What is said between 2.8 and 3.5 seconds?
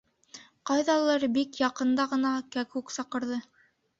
саҡырҙы.